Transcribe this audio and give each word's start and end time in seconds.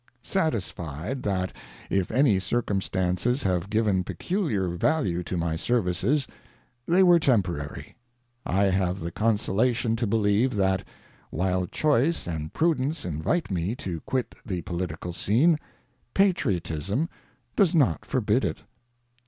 Satisfied, 0.23 1.21
that, 1.21 1.55
if 1.91 2.09
any 2.09 2.39
circumstances 2.39 3.43
have 3.43 3.69
given 3.69 4.03
peculiar 4.03 4.67
value 4.69 5.21
to 5.21 5.37
my 5.37 5.55
services, 5.55 6.25
they 6.87 7.03
were 7.03 7.19
temporary, 7.19 7.95
I 8.43 8.63
have 8.63 8.99
the 8.99 9.11
consolation 9.11 9.95
to 9.97 10.07
believe, 10.07 10.55
that, 10.55 10.83
while 11.29 11.67
choice 11.67 12.25
and 12.25 12.51
prudence 12.51 13.05
invite 13.05 13.51
me 13.51 13.75
to 13.75 13.99
quit 14.01 14.33
the 14.43 14.63
political 14.63 15.13
scene, 15.13 15.59
patriotism 16.15 17.07
does 17.55 17.75
not 17.75 18.03
forbid 18.03 18.43
it. 18.43 18.63